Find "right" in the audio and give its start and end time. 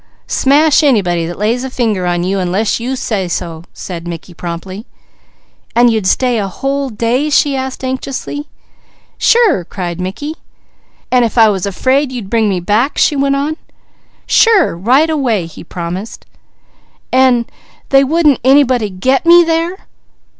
14.75-15.07